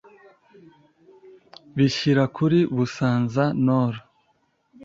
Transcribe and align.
Bishyira 1.75 2.23
kuri 2.35 2.59
Busanza-Nord 2.75 3.97